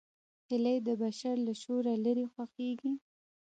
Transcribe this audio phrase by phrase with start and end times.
[0.49, 2.91] هیلۍ د بشر له شوره لیرې خوښېږي